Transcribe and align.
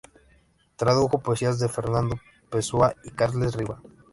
Tradujo 0.77 1.19
poesías 1.19 1.59
de 1.59 1.69
Fernando 1.69 2.15
Pessoa 2.49 2.95
y 3.03 3.11
Carles 3.11 3.53
Riba. 3.53 3.79